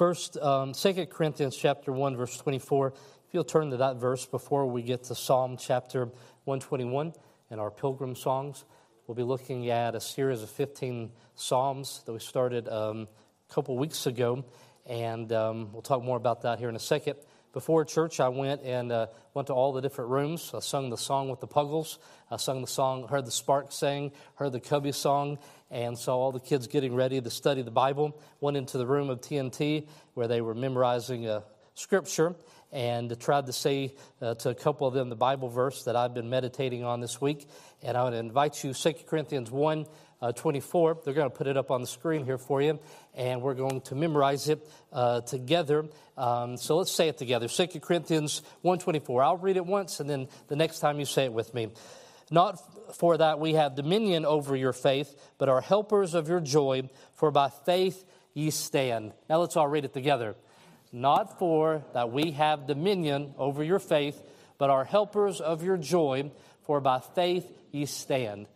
[0.00, 2.86] First, um, 2 Corinthians chapter 1, verse 24.
[2.86, 6.06] If you'll turn to that verse before we get to Psalm chapter
[6.46, 7.12] 121
[7.50, 8.64] and our pilgrim songs,
[9.06, 13.08] we'll be looking at a series of 15 Psalms that we started um,
[13.50, 14.42] a couple weeks ago,
[14.86, 17.16] and um, we'll talk more about that here in a second.
[17.52, 20.52] Before church, I went and uh, went to all the different rooms.
[20.54, 21.98] I sung the song with the Puggles.
[22.30, 26.30] I sung the song, heard the Sparks sing, heard the Cubby song, and saw all
[26.30, 28.20] the kids getting ready to study the Bible.
[28.40, 31.42] Went into the room of T&T where they were memorizing a
[31.74, 32.36] scripture
[32.72, 36.14] and tried to say uh, to a couple of them the Bible verse that I've
[36.14, 37.48] been meditating on this week.
[37.82, 39.86] And I would invite you, 2 Corinthians 1
[40.22, 40.98] uh, 24.
[41.04, 42.78] They're going to put it up on the screen here for you,
[43.14, 45.86] and we're going to memorize it uh, together.
[46.16, 47.48] Um, so let's say it together.
[47.48, 49.24] 2 Corinthians 1.24.
[49.24, 51.70] I'll read it once, and then the next time you say it with me.
[52.30, 52.60] Not
[52.96, 57.30] for that we have dominion over your faith, but are helpers of your joy, for
[57.30, 59.12] by faith ye stand.
[59.28, 60.36] Now let's all read it together.
[60.92, 64.20] Not for that we have dominion over your faith,
[64.58, 66.30] but are helpers of your joy,
[66.62, 68.46] for by faith ye stand.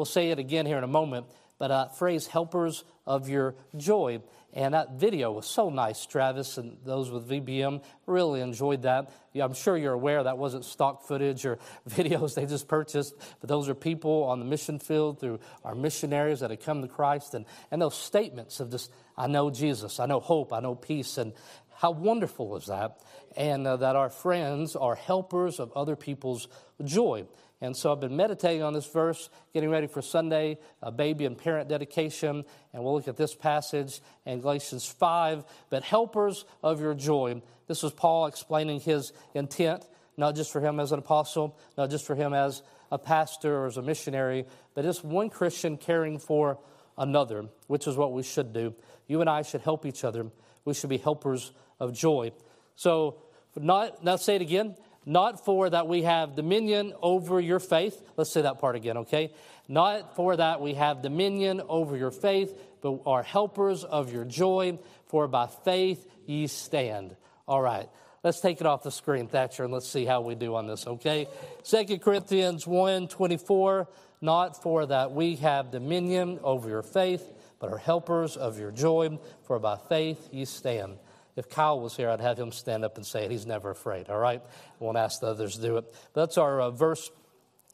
[0.00, 1.26] We'll say it again here in a moment,
[1.58, 4.22] but uh, phrase helpers of your joy.
[4.54, 9.12] And that video was so nice, Travis, and those with VBM really enjoyed that.
[9.34, 11.58] Yeah, I'm sure you're aware that wasn't stock footage or
[11.90, 16.40] videos they just purchased, but those are people on the mission field through our missionaries
[16.40, 17.34] that have come to Christ.
[17.34, 21.18] And, and those statements of just, I know Jesus, I know hope, I know peace.
[21.18, 21.34] And
[21.76, 23.00] how wonderful is that?
[23.36, 26.48] And uh, that our friends are helpers of other people's
[26.82, 27.26] joy.
[27.62, 31.36] And so I've been meditating on this verse, getting ready for Sunday, a baby and
[31.36, 35.44] parent dedication, and we'll look at this passage in Galatians 5.
[35.68, 37.42] But helpers of your joy.
[37.66, 39.86] This was Paul explaining his intent,
[40.16, 43.66] not just for him as an apostle, not just for him as a pastor or
[43.66, 46.58] as a missionary, but just one Christian caring for
[46.96, 48.74] another, which is what we should do.
[49.06, 50.26] You and I should help each other.
[50.64, 52.32] We should be helpers of joy.
[52.74, 53.16] So,
[53.56, 54.76] not, now say it again
[55.10, 58.00] not for that we have dominion over your faith.
[58.16, 59.32] Let's say that part again, okay?
[59.66, 64.78] Not for that we have dominion over your faith, but are helpers of your joy,
[65.08, 67.16] for by faith ye stand.
[67.48, 67.88] All right.
[68.22, 70.86] Let's take it off the screen, Thatcher, and let's see how we do on this,
[70.86, 71.26] okay?
[71.64, 73.88] Second Corinthians 1 24,
[74.20, 79.18] not for that we have dominion over your faith, but are helpers of your joy,
[79.42, 80.98] for by faith ye stand.
[81.40, 83.30] If Kyle was here, I'd have him stand up and say it.
[83.30, 84.42] He's never afraid, all right?
[84.44, 85.90] I won't ask the others to do it.
[86.12, 87.10] But that's our uh, verse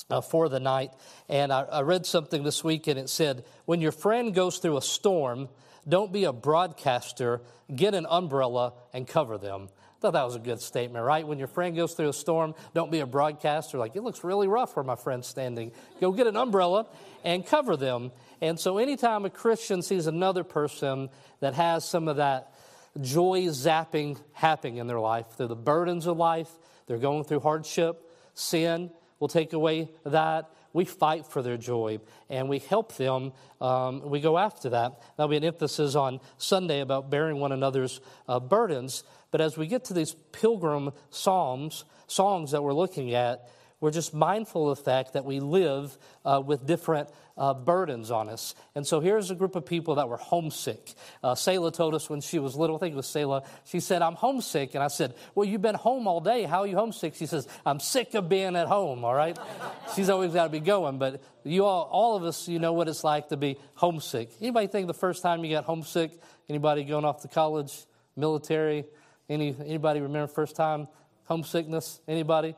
[0.08, 0.92] uh, for the night.
[1.28, 4.76] And I, I read something this week, and it said, When your friend goes through
[4.76, 5.48] a storm,
[5.88, 7.40] don't be a broadcaster,
[7.74, 9.68] get an umbrella and cover them.
[9.68, 11.26] I thought that was a good statement, right?
[11.26, 13.78] When your friend goes through a storm, don't be a broadcaster.
[13.78, 15.72] Like, it looks really rough where my friend's standing.
[16.00, 16.86] Go get an umbrella
[17.24, 18.12] and cover them.
[18.40, 21.08] And so, anytime a Christian sees another person
[21.40, 22.52] that has some of that
[23.00, 25.26] joy zapping happening in their life.
[25.36, 26.50] Through the burdens of life,
[26.86, 30.50] they're going through hardship, sin will take away that.
[30.72, 33.32] We fight for their joy and we help them.
[33.62, 35.00] Um, we go after that.
[35.16, 39.02] That'll be an emphasis on Sunday about bearing one another's uh, burdens.
[39.30, 43.48] But as we get to these pilgrim psalms, songs that we're looking at,
[43.80, 48.30] we're just mindful of the fact that we live uh, with different uh, burdens on
[48.30, 48.54] us.
[48.74, 50.94] And so here's a group of people that were homesick.
[51.22, 54.00] Uh, Selah told us when she was little, I think it was Selah, she said,
[54.00, 54.74] I'm homesick.
[54.74, 56.44] And I said, Well, you've been home all day.
[56.44, 57.16] How are you homesick?
[57.16, 59.38] She says, I'm sick of being at home, all right?
[59.94, 60.98] She's always got to be going.
[60.98, 64.30] But you all, all of us, you know what it's like to be homesick.
[64.40, 66.12] Anybody think the first time you got homesick?
[66.48, 67.84] Anybody going off to college,
[68.16, 68.86] military?
[69.28, 70.88] Any, anybody remember first time
[71.24, 72.00] homesickness?
[72.08, 72.56] Anybody?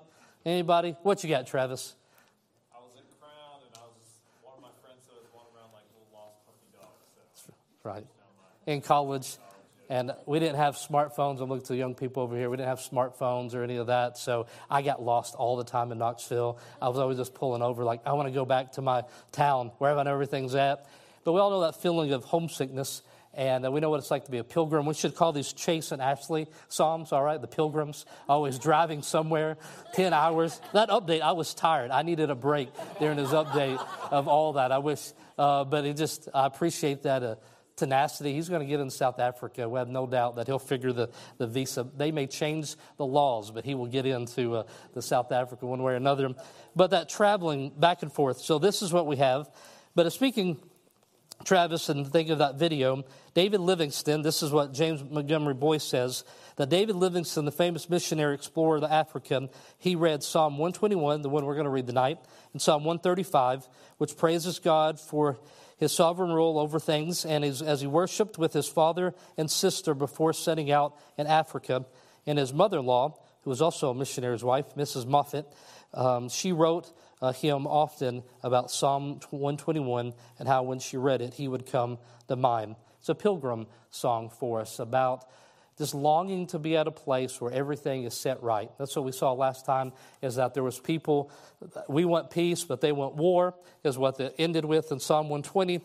[0.48, 0.97] Anybody?
[1.03, 1.94] What you got, Travis?
[2.75, 4.09] I was at Crown, and I was
[4.41, 7.42] one of my friends said I was walking around like little lost puppy dogs.
[7.47, 7.53] So.
[7.84, 8.06] Right?
[8.66, 9.36] In college.
[9.91, 11.42] And we didn't have smartphones.
[11.42, 12.48] I'm looking to the young people over here.
[12.48, 14.16] We didn't have smartphones or any of that.
[14.16, 16.59] So I got lost all the time in Knoxville.
[16.80, 19.70] I was always just pulling over, like, I want to go back to my town,
[19.76, 20.86] wherever I know everything's at.
[21.25, 23.03] But we all know that feeling of homesickness.
[23.34, 24.87] And uh, we know what it's like to be a pilgrim.
[24.87, 27.41] We should call these Chase and Ashley Psalms, all right?
[27.41, 29.59] The pilgrims, always driving somewhere,
[29.95, 30.60] 10 hours.
[30.72, 31.91] That update, I was tired.
[31.91, 34.72] I needed a break during his update of all that.
[34.72, 37.22] I wish, uh, but it just, I appreciate that.
[37.22, 37.34] Uh,
[37.78, 38.34] tenacity.
[38.34, 39.69] He's going to get in South Africa.
[39.69, 41.86] We have no doubt that he'll figure the, the visa.
[41.97, 45.83] They may change the laws, but he will get into uh, the South Africa one
[45.83, 46.34] way or another.
[46.77, 48.39] But that traveling back and forth.
[48.39, 49.48] So this is what we have.
[49.95, 50.59] But speaking,
[51.44, 56.24] Travis, and think of that video, David Livingstone, this is what James Montgomery Boice says,
[56.56, 59.48] that David Livingstone, the famous missionary explorer of Africa,
[59.78, 62.18] he read Psalm 121, the one we're going to read tonight,
[62.52, 63.68] and Psalm 135,
[63.98, 65.38] which praises God for
[65.78, 69.94] his sovereign rule over things, and his, as he worshiped with his father and sister
[69.94, 71.86] before setting out in Africa.
[72.26, 75.06] And his mother in law, who was also a missionary's wife, Mrs.
[75.06, 75.46] Moffat,
[75.94, 81.34] um, she wrote uh, him often about Psalm 121 and how when she read it,
[81.34, 81.98] he would come
[82.28, 82.76] to mind.
[83.00, 85.24] It's a pilgrim song for us about
[85.78, 88.70] this longing to be at a place where everything is set right.
[88.78, 91.30] That's what we saw last time is that there was people,
[91.88, 93.54] we want peace, but they want war,
[93.84, 95.80] is what it ended with in Psalm 120.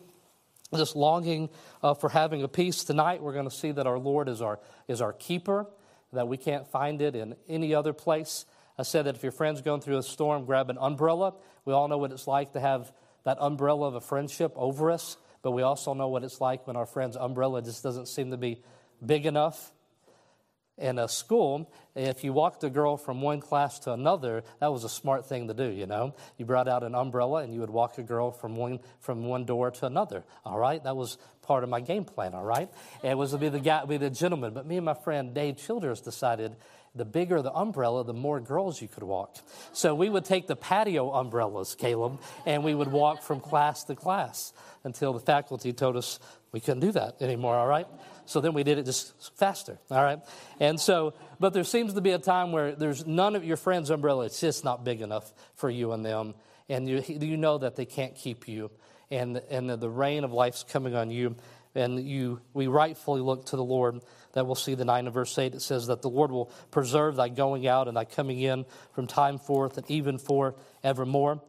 [0.72, 1.50] This longing
[1.84, 4.60] uh, for having a peace tonight, we're going to see that our Lord is our,
[4.88, 5.68] is our keeper,
[6.12, 8.46] that we can't find it in any other place.
[8.78, 11.34] I said that if your friend's going through a storm, grab an umbrella.
[11.66, 12.92] We all know what it's like to have
[13.24, 16.76] that umbrella of a friendship over us, but we also know what it's like when
[16.76, 18.62] our friend's umbrella just doesn't seem to be
[19.06, 19.72] big enough
[20.78, 24.84] in a school, if you walked a girl from one class to another, that was
[24.84, 26.16] a smart thing to do, you know.
[26.38, 29.46] You brought out an umbrella and you would walk a girl from one, from one
[29.46, 30.84] door to another, all right?
[30.84, 32.72] That was part of my game plan, all right?
[33.04, 34.54] It was to be the, guy, be the gentleman.
[34.54, 36.56] But me and my friend Dave Childers decided
[36.96, 39.38] the bigger the umbrella, the more girls you could walk.
[39.72, 43.96] So we would take the patio umbrellas, Caleb, and we would walk from class to
[43.96, 44.54] class
[44.84, 46.20] until the faculty told us
[46.52, 47.88] we couldn't do that anymore, all right?
[48.26, 50.20] So then we did it just faster, all right?
[50.60, 53.90] And so, but there seems to be a time where there's none of your friends'
[53.90, 56.36] umbrella, it's just not big enough for you and them.
[56.70, 58.72] And you, you know that they can't keep you.
[59.10, 61.36] And, and the rain of life's coming on you.
[61.76, 64.02] And you, we rightfully look to the Lord
[64.34, 65.56] that we'll see the 9 of verse 8.
[65.56, 69.08] It says that the Lord will preserve thy going out and thy coming in from
[69.08, 71.42] time forth and even for evermore.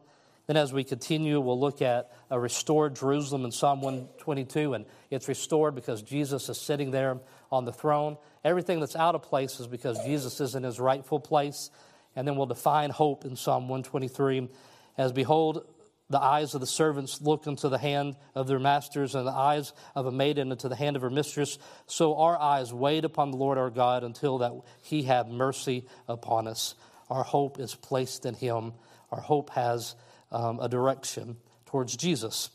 [0.47, 5.27] Then, as we continue, we'll look at a restored Jerusalem in Psalm 122, and it's
[5.27, 7.19] restored because Jesus is sitting there
[7.51, 8.17] on the throne.
[8.43, 11.71] Everything that's out of place is because Jesus is in his rightful place.
[12.15, 14.47] And then we'll define hope in Psalm 123
[14.97, 15.65] as behold,
[16.09, 19.73] the eyes of the servants look into the hand of their masters, and the eyes
[19.95, 21.57] of a maiden into the hand of her mistress.
[21.87, 24.51] So our eyes wait upon the Lord our God until that
[24.83, 26.75] he have mercy upon us.
[27.09, 28.73] Our hope is placed in him.
[29.11, 29.95] Our hope has
[30.31, 32.51] um, a direction towards Jesus.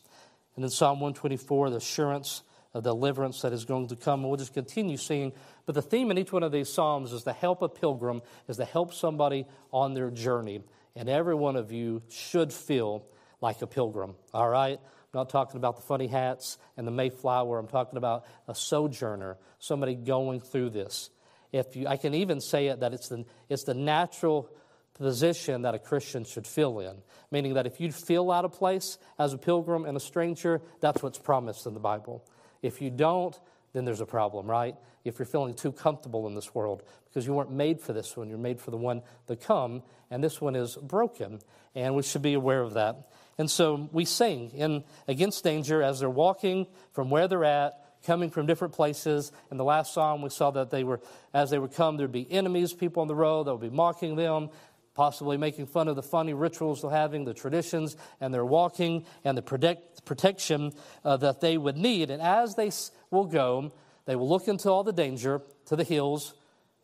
[0.55, 2.43] And in Psalm 124, the assurance
[2.73, 4.23] of deliverance that is going to come.
[4.23, 5.33] We'll just continue seeing.
[5.67, 8.59] But the theme in each one of these Psalms is to help a pilgrim, is
[8.59, 10.63] to help somebody on their journey.
[10.95, 13.05] And every one of you should feel
[13.41, 14.79] like a pilgrim, all right?
[14.79, 17.59] I'm not talking about the funny hats and the Mayflower.
[17.59, 21.11] I'm talking about a sojourner, somebody going through this.
[21.53, 24.49] If you, I can even say it that it's the, it's the natural
[24.95, 26.95] position that a Christian should feel in.
[27.31, 31.03] Meaning that if you feel out of place as a pilgrim and a stranger, that's
[31.03, 32.25] what's promised in the Bible.
[32.63, 33.39] If you don't,
[33.73, 34.77] then there's a problem, right?
[35.05, 38.29] If you're feeling too comfortable in this world, because you weren't made for this one,
[38.29, 41.41] you're made for the one to come, and this one is broken,
[41.75, 43.09] and we should be aware of that.
[43.41, 47.73] And so we sing in Against Danger as they're walking from where they're at,
[48.05, 49.33] coming from different places.
[49.51, 51.01] In the last psalm, we saw that they were,
[51.33, 54.15] as they would come, there'd be enemies, people on the road that would be mocking
[54.15, 54.51] them
[54.93, 59.39] possibly making fun of the funny rituals they're having, the traditions, and their walking, and
[59.39, 60.75] the protect, protection
[61.07, 62.11] uh, that they would need.
[62.11, 62.71] And as they
[63.11, 63.73] will go,
[64.05, 66.35] they will look into all the danger to the hills,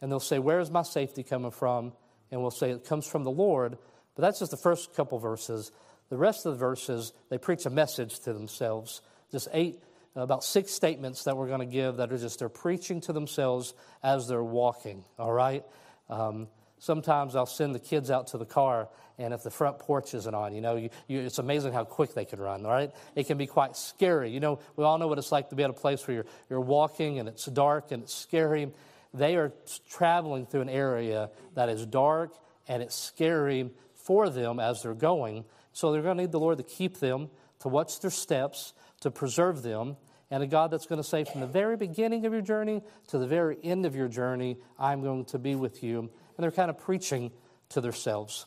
[0.01, 1.93] and they'll say, Where is my safety coming from?
[2.31, 3.77] And we'll say, It comes from the Lord.
[4.15, 5.71] But that's just the first couple verses.
[6.09, 9.01] The rest of the verses, they preach a message to themselves.
[9.33, 9.83] Just eight,
[10.15, 13.75] about six statements that we're going to give that are just they're preaching to themselves
[14.03, 15.65] as they're walking, all right?
[16.09, 18.89] Um, Sometimes I'll send the kids out to the car,
[19.19, 22.13] and if the front porch isn't on, you know, you, you, it's amazing how quick
[22.13, 22.93] they can run, right?
[23.15, 24.31] It can be quite scary.
[24.31, 26.27] You know, we all know what it's like to be at a place where you're,
[26.51, 28.71] you're walking and it's dark and it's scary.
[29.15, 29.53] They are
[29.89, 32.35] traveling through an area that is dark
[32.69, 35.47] and it's scary for them as they're going.
[35.77, 37.29] So they're going to need the Lord to keep them,
[37.61, 39.99] to watch their steps, to preserve them,
[40.31, 43.19] and a God that's going to say, from the very beginning of your journey to
[43.19, 46.71] the very end of your journey, I'm going to be with you and they're kind
[46.71, 47.31] of preaching
[47.69, 48.47] to themselves.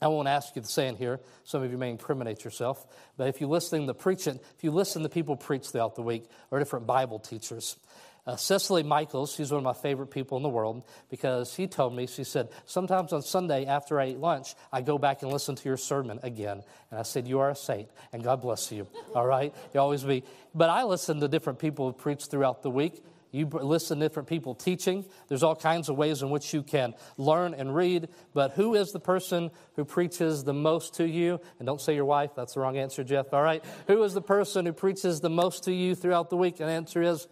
[0.00, 1.20] I won't ask you to say in here.
[1.44, 2.88] Some of you may incriminate yourself.
[3.16, 6.24] But if you listen to preaching, if you listen to people preach throughout the week
[6.50, 7.76] or different Bible teachers,
[8.24, 11.94] uh, Cecily Michaels, she's one of my favorite people in the world because she told
[11.94, 15.56] me, she said, sometimes on Sunday after I eat lunch, I go back and listen
[15.56, 16.62] to your sermon again.
[16.90, 18.86] And I said, You are a saint, and God bless you.
[19.14, 19.52] All right?
[19.74, 20.22] You always be.
[20.54, 23.02] But I listen to different people who preach throughout the week.
[23.32, 25.06] You listen to different people teaching.
[25.28, 28.08] There's all kinds of ways in which you can learn and read.
[28.34, 31.40] But who is the person who preaches the most to you?
[31.58, 32.32] And don't say your wife.
[32.36, 33.32] That's the wrong answer, Jeff.
[33.32, 33.64] All right.
[33.86, 36.60] Who is the person who preaches the most to you throughout the week?
[36.60, 37.26] And the answer is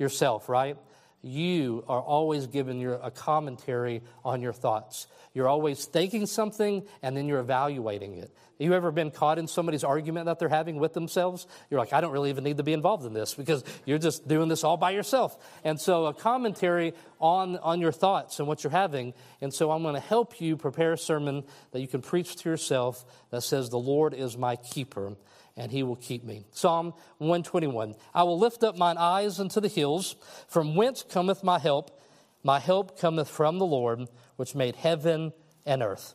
[0.00, 0.76] yourself, right?
[1.22, 5.06] you are always giving your, a commentary on your thoughts.
[5.34, 8.34] You're always thinking something and then you're evaluating it.
[8.58, 11.46] You ever been caught in somebody's argument that they're having with themselves?
[11.70, 14.28] You're like, I don't really even need to be involved in this because you're just
[14.28, 15.36] doing this all by yourself.
[15.64, 19.14] And so a commentary on, on your thoughts and what you're having.
[19.40, 22.48] And so I'm going to help you prepare a sermon that you can preach to
[22.50, 25.16] yourself that says, The Lord is my keeper
[25.60, 26.42] and he will keep me.
[26.52, 30.16] Psalm 121 I will lift up mine eyes unto the hills,
[30.48, 32.00] from whence cometh my help.
[32.42, 35.34] My help cometh from the Lord, which made heaven
[35.66, 36.14] and earth.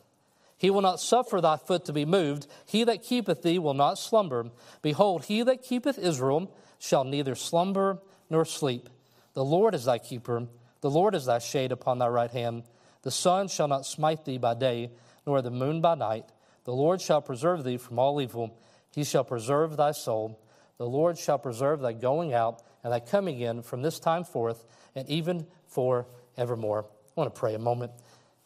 [0.58, 2.48] He will not suffer thy foot to be moved.
[2.66, 4.50] He that keepeth thee will not slumber.
[4.82, 8.88] Behold, he that keepeth Israel shall neither slumber nor sleep.
[9.34, 10.48] The Lord is thy keeper.
[10.80, 12.64] The Lord is thy shade upon thy right hand.
[13.02, 14.90] The sun shall not smite thee by day,
[15.24, 16.24] nor the moon by night.
[16.64, 18.58] The Lord shall preserve thee from all evil.
[18.96, 20.40] He shall preserve thy soul.
[20.78, 24.64] The Lord shall preserve thy going out and thy coming in from this time forth
[24.94, 26.06] and even for
[26.38, 26.86] evermore.
[26.86, 27.92] I want to pray a moment.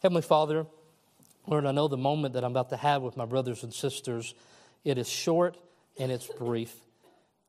[0.01, 0.67] Heavenly Father,
[1.47, 4.35] Lord, I know the moment that I'm about to have with my brothers and sisters,
[4.83, 5.55] it is short
[5.97, 6.75] and it's brief.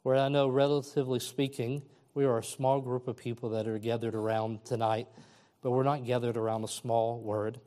[0.05, 1.83] Where I know, relatively speaking,
[2.15, 5.09] we are a small group of people that are gathered around tonight,
[5.61, 7.59] but we're not gathered around a small word.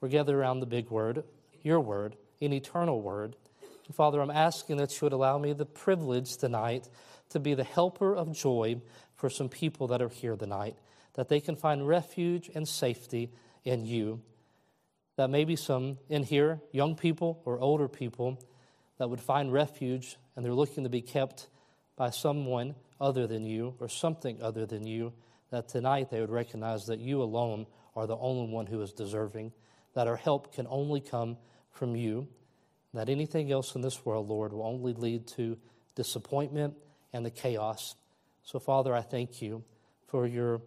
[0.00, 1.22] We're gathered around the big word,
[1.62, 3.36] your word, an eternal word.
[3.92, 6.88] Father, I'm asking that you would allow me the privilege tonight
[7.30, 8.80] to be the helper of joy
[9.14, 10.76] for some people that are here tonight,
[11.14, 13.32] that they can find refuge and safety
[13.64, 14.20] in you.
[15.16, 18.42] That maybe some in here, young people or older people,
[18.98, 21.48] that would find refuge and they're looking to be kept
[21.96, 25.12] by someone other than you or something other than you,
[25.50, 27.66] that tonight they would recognize that you alone
[27.96, 29.52] are the only one who is deserving,
[29.94, 31.36] that our help can only come
[31.72, 32.28] from you
[32.94, 35.56] that anything else in this world, Lord, will only lead to
[35.94, 36.74] disappointment
[37.12, 37.94] and the chaos.
[38.42, 39.64] So, Father, I thank you
[40.06, 40.62] for your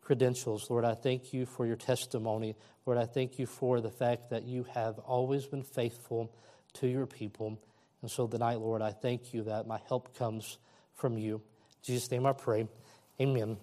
[0.00, 0.70] credentials.
[0.70, 2.54] Lord, I thank you for your testimony.
[2.84, 6.32] Lord, I thank you for the fact that you have always been faithful
[6.74, 7.60] to your people.
[8.02, 10.58] And so tonight, Lord, I thank you that my help comes
[10.94, 11.36] from you.
[11.36, 11.40] In
[11.82, 12.68] Jesus' name I pray.
[13.20, 13.56] Amen.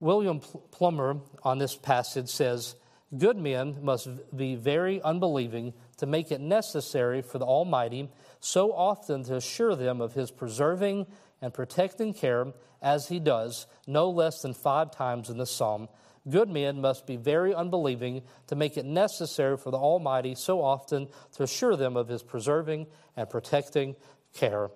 [0.00, 0.40] William
[0.72, 2.74] Plumer on this passage says,
[3.16, 8.08] Good men must be very unbelieving to make it necessary for the Almighty
[8.40, 11.06] so often to assure them of his preserving
[11.40, 15.88] and protecting care as he does, no less than five times in the psalm.
[16.28, 21.06] Good men must be very unbelieving to make it necessary for the Almighty so often
[21.36, 23.94] to assure them of his preserving and protecting
[24.34, 24.70] care.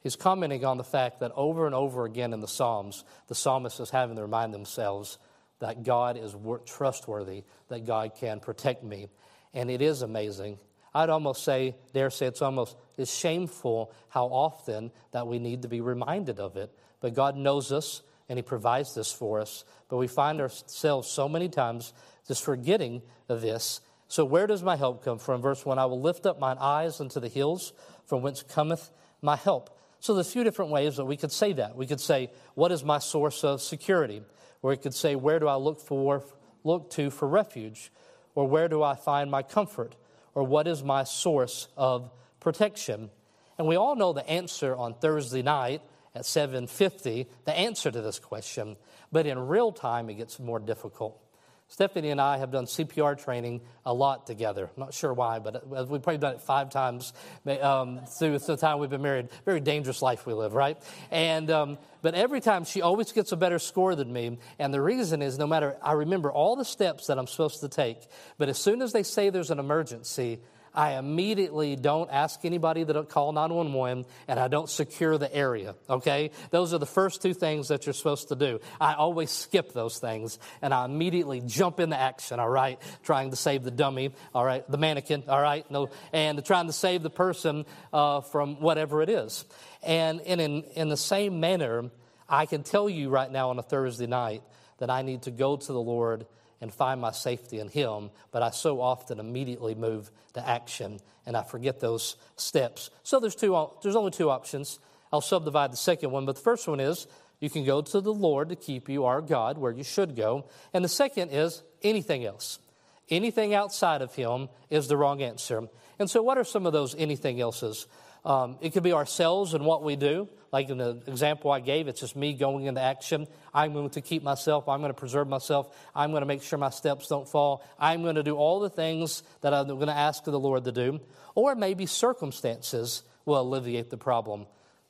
[0.00, 3.80] He's commenting on the fact that over and over again in the Psalms, the psalmist
[3.80, 5.18] is having to remind themselves
[5.58, 9.08] that God is trustworthy, that God can protect me
[9.56, 10.58] and it is amazing.
[10.94, 15.68] I'd almost say, dare say, it's almost it's shameful how often that we need to
[15.68, 16.70] be reminded of it.
[17.00, 19.64] But God knows us and He provides this for us.
[19.88, 21.92] But we find ourselves so many times
[22.28, 23.80] just forgetting of this.
[24.08, 25.42] So, where does my help come from?
[25.42, 27.72] Verse 1 I will lift up mine eyes unto the hills,
[28.04, 29.76] from whence cometh my help.
[30.00, 31.76] So, there's a few different ways that we could say that.
[31.76, 34.22] We could say, What is my source of security?
[34.62, 36.24] Or we could say, Where do I look for
[36.62, 37.90] look to for refuge?
[38.36, 39.96] Or where do I find my comfort?
[40.34, 43.10] Or what is my source of protection?
[43.58, 45.82] And we all know the answer on Thursday night
[46.14, 48.76] at 7:50, the answer to this question,
[49.10, 51.20] but in real time it gets more difficult.
[51.68, 54.70] Stephanie and I have done CPR training a lot together.
[54.76, 57.12] I'm not sure why, but we've probably done it five times
[57.60, 59.28] um, through the time we've been married.
[59.44, 60.80] Very dangerous life we live, right?
[61.10, 64.80] And um, but every time she always gets a better score than me, and the
[64.80, 67.98] reason is no matter I remember all the steps that I'm supposed to take,
[68.38, 70.38] but as soon as they say there's an emergency,
[70.76, 76.30] I immediately don't ask anybody to call 911 and I don't secure the area, okay?
[76.50, 78.60] Those are the first two things that you're supposed to do.
[78.80, 82.78] I always skip those things and I immediately jump into action, all right?
[83.02, 84.70] Trying to save the dummy, all right?
[84.70, 85.68] The mannequin, all right?
[85.70, 89.46] No, and trying to save the person uh, from whatever it is.
[89.82, 91.90] And, in, in the same manner,
[92.28, 94.42] I can tell you right now on a Thursday night
[94.78, 96.26] that I need to go to the Lord
[96.60, 101.36] and find my safety in Him, but I so often immediately move to action and
[101.36, 102.90] I forget those steps.
[103.02, 104.78] So there's, two, there's only two options.
[105.12, 107.06] I'll subdivide the second one, but the first one is
[107.40, 110.46] you can go to the Lord to keep you, our God, where you should go.
[110.72, 112.60] And the second is anything else.
[113.08, 115.68] Anything outside of Him is the wrong answer.
[115.98, 117.86] And so, what are some of those anything else's?
[118.26, 120.28] Um, it could be ourselves and what we do.
[120.52, 123.28] Like in the example I gave, it's just me going into action.
[123.54, 124.68] I'm going to keep myself.
[124.68, 125.72] I'm going to preserve myself.
[125.94, 127.64] I'm going to make sure my steps don't fall.
[127.78, 130.72] I'm going to do all the things that I'm going to ask the Lord to
[130.72, 131.00] do.
[131.36, 134.46] Or maybe circumstances will alleviate the problem.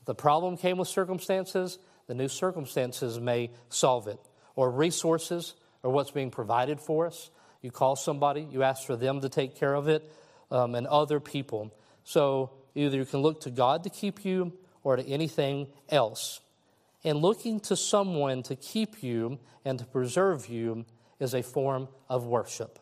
[0.07, 4.19] The problem came with circumstances, the new circumstances may solve it,
[4.55, 7.31] or resources, or what's being provided for us.
[7.61, 10.11] You call somebody, you ask for them to take care of it,
[10.51, 11.75] um, and other people.
[12.05, 14.53] So either you can look to God to keep you
[14.85, 16.41] or to anything else.
[17.03, 20.85] And looking to someone to keep you and to preserve you
[21.19, 22.79] is a form of worship.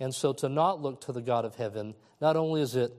[0.00, 2.92] And so to not look to the God of heaven, not only is it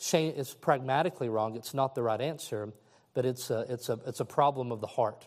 [0.00, 2.72] shame, it's pragmatically wrong, it's not the right answer,
[3.14, 5.26] but it's a, it's a, it's a problem of the heart.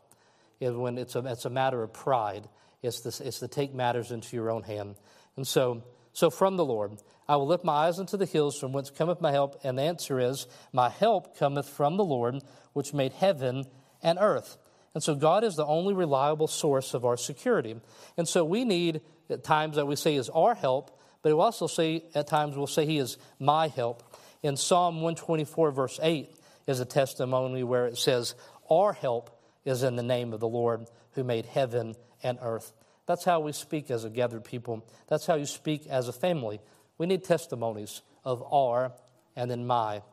[0.59, 2.47] And when it's a, it's a matter of pride,
[2.81, 4.95] it's, this, it's to take matters into your own hand.
[5.35, 5.83] And so,
[6.13, 9.21] so from the Lord, I will lift my eyes unto the hills from whence cometh
[9.21, 9.59] my help.
[9.63, 12.41] And the answer is, My help cometh from the Lord,
[12.73, 13.65] which made heaven
[14.03, 14.57] and earth.
[14.93, 17.75] And so God is the only reliable source of our security.
[18.17, 21.67] And so we need, at times that we say is our help, but we also
[21.67, 24.03] say, at times we'll say he is my help.
[24.43, 26.35] In Psalm 124, verse 8,
[26.67, 28.35] is a testimony where it says,
[28.69, 32.73] Our help is in the name of the Lord who made heaven and earth.
[33.05, 34.85] That's how we speak as a gathered people.
[35.07, 36.61] That's how you speak as a family.
[36.97, 38.93] We need testimonies of our
[39.35, 40.03] and then my.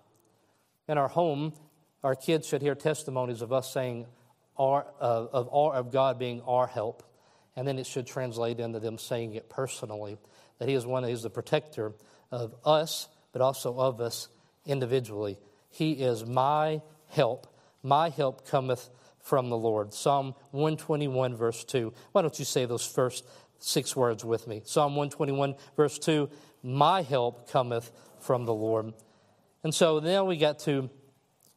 [0.89, 1.53] In our home,
[2.03, 4.07] our kids should hear testimonies of us saying,
[4.57, 7.03] our, uh, of, our, of God being our help.
[7.57, 10.19] And then it should translate into them saying it personally
[10.59, 11.93] that He is one, He's the protector
[12.31, 14.29] of us, but also of us
[14.67, 15.39] individually.
[15.71, 17.47] He is my help.
[17.83, 18.89] My help cometh
[19.29, 19.93] from the Lord.
[19.93, 21.93] Psalm 121, verse 2.
[22.13, 23.27] Why don't you say those first
[23.59, 24.63] six words with me?
[24.65, 26.31] Psalm 121, verse 2
[26.63, 28.95] My help cometh from the Lord.
[29.63, 30.89] And so now we get to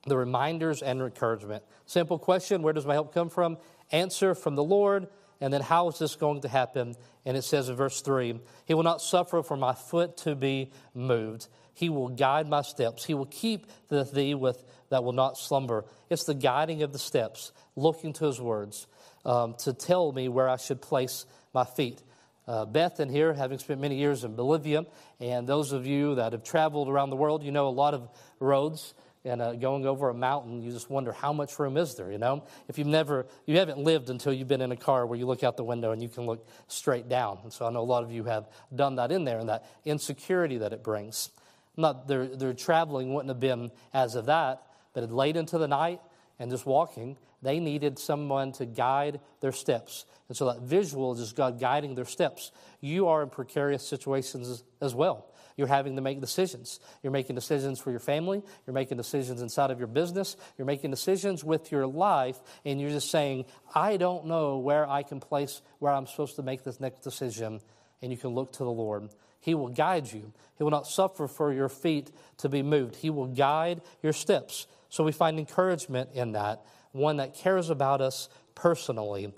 [0.05, 1.63] the reminders and encouragement.
[1.85, 3.57] Simple question Where does my help come from?
[3.91, 5.07] Answer from the Lord.
[5.39, 6.95] And then how is this going to happen?
[7.25, 10.71] And it says in verse 3 He will not suffer for my foot to be
[10.93, 11.47] moved.
[11.73, 13.05] He will guide my steps.
[13.05, 15.85] He will keep the thee with that will not slumber.
[16.09, 18.87] It's the guiding of the steps, looking to his words
[19.25, 22.01] um, to tell me where I should place my feet.
[22.47, 24.85] Uh, Beth and here, having spent many years in Bolivia,
[25.19, 28.09] and those of you that have traveled around the world, you know a lot of
[28.39, 32.11] roads and uh, going over a mountain, you just wonder how much room is there,
[32.11, 32.43] you know?
[32.67, 35.43] If you've never, you haven't lived until you've been in a car where you look
[35.43, 37.37] out the window and you can look straight down.
[37.43, 39.65] And so I know a lot of you have done that in there and that
[39.85, 41.29] insecurity that it brings.
[41.77, 46.01] Not their, their traveling wouldn't have been as of that, but late into the night
[46.39, 50.05] and just walking, they needed someone to guide their steps.
[50.27, 52.51] And so that visual is just God guiding their steps.
[52.79, 55.27] You are in precarious situations as well.
[55.57, 56.79] You're having to make decisions.
[57.03, 58.41] You're making decisions for your family.
[58.65, 60.37] You're making decisions inside of your business.
[60.57, 62.39] You're making decisions with your life.
[62.65, 66.43] And you're just saying, I don't know where I can place where I'm supposed to
[66.43, 67.59] make this next decision.
[68.01, 69.09] And you can look to the Lord.
[69.41, 70.31] He will guide you.
[70.57, 72.95] He will not suffer for your feet to be moved.
[72.95, 74.67] He will guide your steps.
[74.89, 76.61] So we find encouragement in that.
[76.93, 79.33] One that cares about us personally,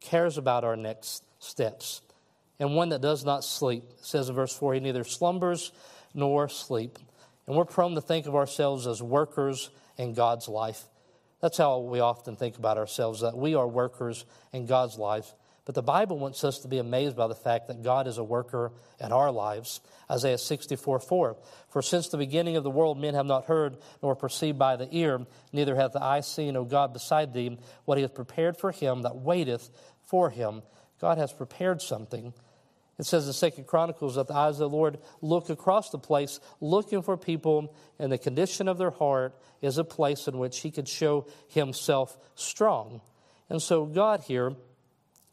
[0.00, 2.00] cares about our next steps
[2.58, 3.84] and one that does not sleep.
[3.98, 5.72] It says in verse 4 he neither slumbers
[6.14, 6.98] nor sleep.
[7.46, 10.84] And we're prone to think of ourselves as workers in God's life.
[11.40, 15.34] That's how we often think about ourselves, that we are workers in God's life.
[15.64, 18.24] But the Bible wants us to be amazed by the fact that God is a
[18.24, 19.80] worker in our lives.
[20.10, 21.36] Isaiah 64 4.
[21.68, 24.88] For since the beginning of the world, men have not heard nor perceived by the
[24.90, 28.72] ear, neither hath the eye seen, O God, beside thee, what he hath prepared for
[28.72, 29.70] him that waiteth
[30.02, 30.62] for him.
[31.00, 32.34] God has prepared something.
[32.98, 36.38] It says in Second Chronicles that the eyes of the Lord look across the place,
[36.60, 40.70] looking for people, and the condition of their heart is a place in which He
[40.70, 43.00] could show Himself strong.
[43.48, 44.54] And so God here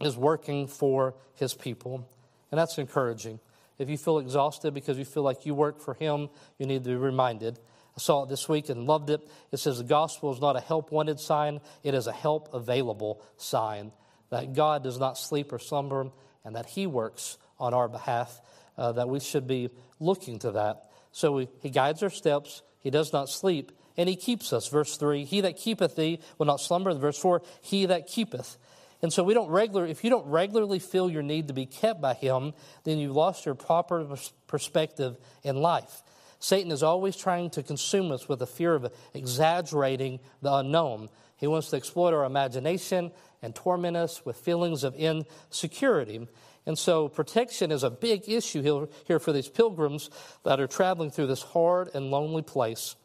[0.03, 2.07] is working for His people,
[2.51, 3.39] and that's encouraging.
[3.77, 6.89] If you feel exhausted because you feel like you work for Him, you need to
[6.89, 7.59] be reminded.
[7.95, 9.21] I saw it this week and loved it.
[9.51, 13.21] It says the gospel is not a help wanted sign, it is a help available
[13.37, 13.91] sign.
[14.29, 16.09] That God does not sleep or slumber,
[16.45, 18.41] and that He works on our behalf,
[18.77, 20.89] uh, that we should be looking to that.
[21.11, 24.67] So we, he guides our steps, he does not sleep, and he keeps us.
[24.67, 26.93] Verse 3 He that keepeth thee will not slumber.
[26.93, 28.57] Verse 4 He that keepeth.
[29.01, 32.01] And so we don't regular if you don't regularly feel your need to be kept
[32.01, 34.15] by him, then you've lost your proper
[34.47, 36.03] perspective in life.
[36.39, 41.09] Satan is always trying to consume us with a fear of exaggerating the unknown.
[41.37, 43.11] He wants to exploit our imagination
[43.41, 46.27] and torment us with feelings of insecurity.
[46.65, 50.09] And so protection is a big issue here for these pilgrims
[50.43, 52.95] that are traveling through this hard and lonely place.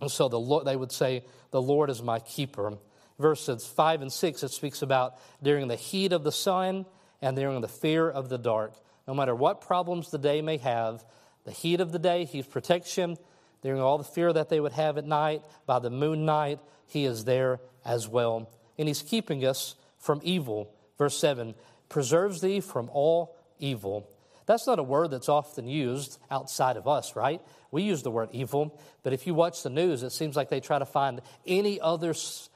[0.00, 2.78] And so the Lord, they would say, The Lord is my keeper.
[3.20, 6.86] Verses 5 and 6, it speaks about during the heat of the sun
[7.20, 8.72] and during the fear of the dark.
[9.06, 11.04] No matter what problems the day may have,
[11.44, 13.18] the heat of the day, He's protection.
[13.62, 17.04] During all the fear that they would have at night, by the moon night, He
[17.04, 18.48] is there as well.
[18.78, 20.72] and he's keeping us from evil.
[20.96, 21.54] Verse 7
[21.90, 24.08] preserves thee from all evil.
[24.50, 27.40] That's not a word that's often used outside of us, right?
[27.70, 30.58] We use the word evil, but if you watch the news, it seems like they
[30.58, 32.14] try to find any other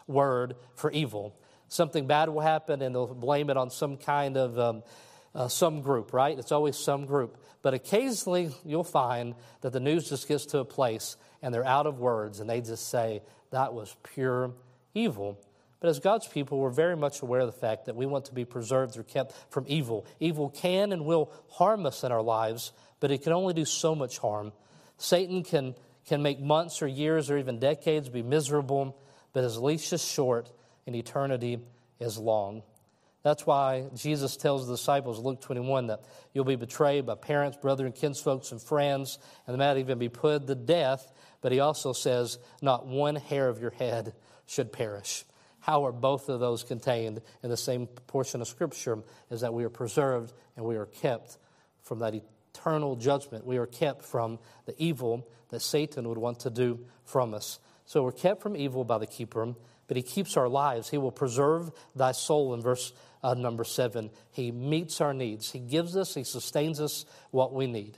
[0.08, 1.36] word for evil.
[1.68, 4.82] Something bad will happen, and they'll blame it on some kind of um,
[5.36, 6.36] uh, some group, right?
[6.36, 7.38] It's always some group.
[7.62, 11.86] But occasionally, you'll find that the news just gets to a place and they're out
[11.86, 14.50] of words, and they just say that was pure
[14.94, 15.38] evil.
[15.84, 18.32] But as God's people, we're very much aware of the fact that we want to
[18.32, 20.06] be preserved or kept from evil.
[20.18, 23.94] Evil can and will harm us in our lives, but it can only do so
[23.94, 24.54] much harm.
[24.96, 25.74] Satan can,
[26.06, 28.96] can make months or years or even decades be miserable,
[29.34, 30.50] but his leash is short
[30.86, 31.58] and eternity
[32.00, 32.62] is long.
[33.22, 36.00] That's why Jesus tells the disciples, Luke 21, that
[36.32, 40.46] you'll be betrayed by parents, brethren, kinsfolks and friends, and they might even be put
[40.46, 41.12] to death.
[41.42, 44.14] But he also says, not one hair of your head
[44.46, 45.26] should perish.
[45.64, 48.98] How are both of those contained in the same portion of Scripture?
[49.30, 51.38] Is that we are preserved and we are kept
[51.80, 53.46] from that eternal judgment.
[53.46, 57.60] We are kept from the evil that Satan would want to do from us.
[57.86, 59.54] So we're kept from evil by the keeper,
[59.86, 60.90] but he keeps our lives.
[60.90, 64.10] He will preserve thy soul in verse uh, number seven.
[64.32, 67.96] He meets our needs, he gives us, he sustains us what we need.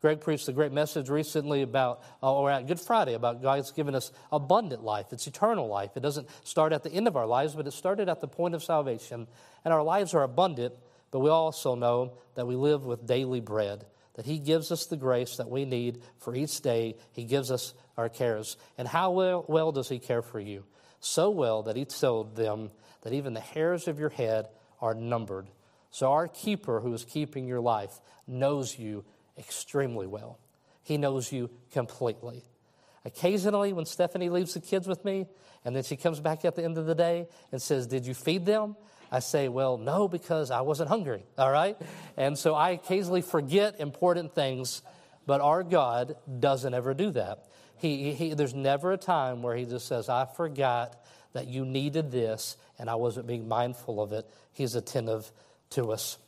[0.00, 3.96] Greg preached a great message recently about, uh, or at Good Friday, about God's given
[3.96, 5.06] us abundant life.
[5.12, 5.96] It's eternal life.
[5.96, 8.54] It doesn't start at the end of our lives, but it started at the point
[8.54, 9.26] of salvation.
[9.64, 10.74] And our lives are abundant,
[11.10, 14.96] but we also know that we live with daily bread, that He gives us the
[14.96, 16.96] grace that we need for each day.
[17.10, 18.56] He gives us our cares.
[18.76, 20.64] And how well, well does He care for you?
[21.00, 22.70] So well that He told them
[23.02, 24.48] that even the hairs of your head
[24.80, 25.48] are numbered.
[25.90, 29.04] So our keeper, who is keeping your life, knows you
[29.38, 30.38] extremely well.
[30.82, 32.44] He knows you completely.
[33.04, 35.26] Occasionally, when Stephanie leaves the kids with me,
[35.64, 38.14] and then she comes back at the end of the day and says, Did you
[38.14, 38.76] feed them?
[39.10, 41.76] I say, Well, no, because I wasn't hungry, all right?
[42.16, 44.82] And so I occasionally forget important things,
[45.26, 47.44] but our God doesn't ever do that.
[47.76, 50.96] He, he, there's never a time where He just says, I forgot
[51.32, 54.28] that you needed this and I wasn't being mindful of it.
[54.52, 55.30] He's attentive
[55.70, 56.18] to us.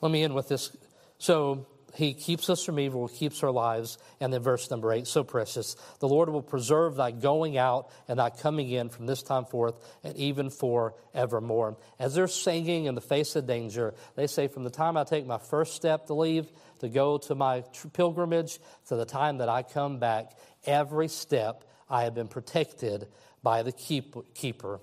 [0.00, 0.76] Let me end with this.
[1.18, 1.66] So,
[1.98, 3.98] he keeps us from evil, keeps our lives.
[4.20, 5.74] And then verse number eight, so precious.
[5.98, 9.74] The Lord will preserve thy going out and thy coming in from this time forth
[10.04, 11.76] and even for evermore.
[11.98, 15.26] As they're singing in the face of danger, they say, From the time I take
[15.26, 19.64] my first step to leave, to go to my pilgrimage, to the time that I
[19.64, 20.30] come back,
[20.66, 23.08] every step I have been protected
[23.42, 24.78] by the keep, keeper.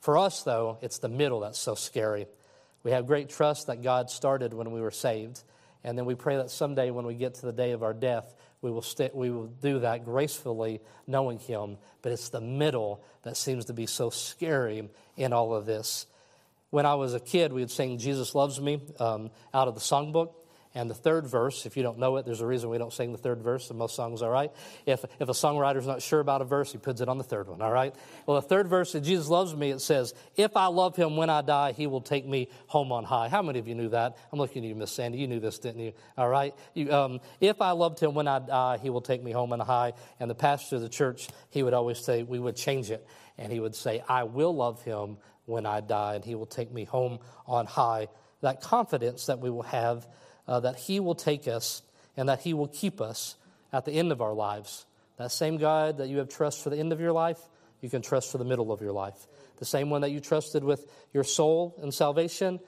[0.00, 2.26] For us, though, it's the middle that's so scary.
[2.82, 5.44] We have great trust that God started when we were saved.
[5.84, 8.34] And then we pray that someday when we get to the day of our death,
[8.60, 11.78] we will, st- we will do that gracefully, knowing Him.
[12.02, 16.06] But it's the middle that seems to be so scary in all of this.
[16.68, 19.80] When I was a kid, we would sing Jesus Loves Me um, out of the
[19.80, 20.34] songbook.
[20.72, 23.10] And the third verse, if you don't know it, there's a reason we don't sing
[23.10, 24.52] the third verse, and most songs all right?
[24.86, 27.48] If, if a songwriter's not sure about a verse, he puts it on the third
[27.48, 27.92] one, all right?
[28.24, 31.28] Well, the third verse that Jesus loves me, it says, If I love him when
[31.28, 33.28] I die, he will take me home on high.
[33.28, 34.16] How many of you knew that?
[34.32, 35.18] I'm looking at you, Miss Sandy.
[35.18, 35.92] You knew this, didn't you?
[36.16, 36.54] All right?
[36.74, 39.58] You, um, if I loved him when I die, he will take me home on
[39.58, 39.94] high.
[40.20, 43.04] And the pastor of the church, he would always say, we would change it.
[43.38, 46.70] And he would say, I will love him when I die, and he will take
[46.72, 48.06] me home on high.
[48.40, 50.06] That confidence that we will have
[50.46, 51.82] uh, that He will take us
[52.16, 53.36] and that He will keep us
[53.72, 54.86] at the end of our lives.
[55.16, 57.38] That same God that you have trust for the end of your life,
[57.80, 59.26] you can trust for the middle of your life.
[59.58, 62.60] The same one that you trusted with your soul and salvation,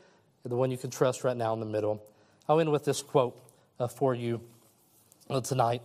[0.45, 2.03] the one you can trust right now in the middle.
[2.49, 3.41] I'll end with this quote
[3.79, 4.41] uh, for you
[5.31, 5.83] uh, tonight.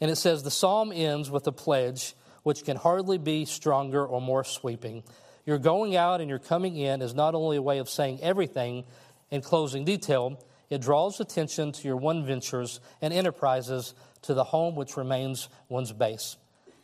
[0.00, 4.20] And it says The psalm ends with a pledge which can hardly be stronger or
[4.20, 5.02] more sweeping.
[5.44, 8.84] Your going out and your coming in is not only a way of saying everything
[9.30, 14.74] in closing detail, it draws attention to your one ventures and enterprises to the home
[14.74, 16.36] which remains one's base,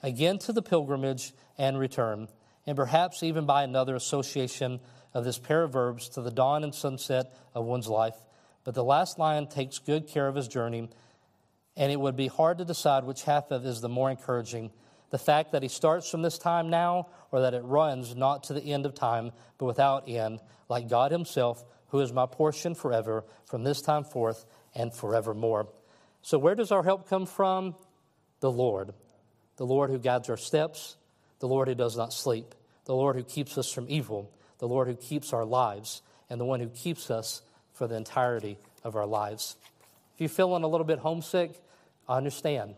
[0.03, 2.29] again to the pilgrimage and return,
[2.67, 4.81] and perhaps even by another association
[5.15, 8.17] of this pair of verbs to the dawn and sunset of one's life.
[8.65, 10.89] But the last line takes good care of his journey,
[11.77, 14.71] and it would be hard to decide which half of it is the more encouraging.
[15.11, 18.55] The fact that he starts from this time now, or that it runs not to
[18.55, 23.23] the end of time, but without end, like God Himself who is my portion forever,
[23.45, 25.69] from this time forth and forevermore.
[26.23, 27.75] So, where does our help come from?
[28.41, 28.95] The Lord.
[29.59, 30.97] The Lord who guides our steps,
[31.39, 32.55] the Lord who does not sleep,
[32.87, 36.01] the Lord who keeps us from evil, the Lord who keeps our lives,
[36.31, 37.43] and the one who keeps us
[37.75, 39.57] for the entirety of our lives.
[40.15, 41.53] If you're feeling a little bit homesick,
[42.09, 42.75] I understand,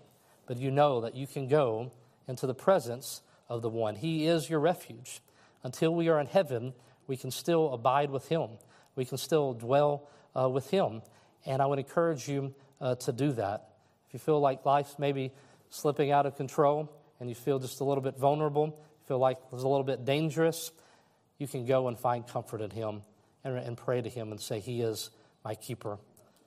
[0.47, 1.93] but you know that you can go
[2.27, 3.95] into the presence of the one.
[3.95, 5.21] He is your refuge.
[5.63, 6.75] until we are in heaven,
[7.07, 8.49] we can still abide with Him.
[8.97, 11.03] We can still dwell uh, with Him.
[11.47, 13.69] And I would encourage you uh, to do that.
[14.09, 15.33] If you feel like life's maybe
[15.71, 19.63] slipping out of control and you feel just a little bit vulnerable, feel like it's
[19.63, 20.71] a little bit dangerous,
[21.39, 23.03] you can go and find comfort in Him
[23.43, 25.11] and, and pray to Him and say, He is
[25.45, 25.99] my keeper.